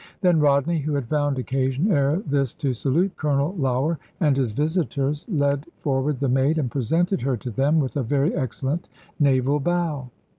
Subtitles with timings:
[0.21, 5.25] Then Rodney, who had found occasion ere this to salute Colonel Lougher and his visitors,
[5.29, 10.09] led forward the maid, and presented her to them, with a very excellent naval bow.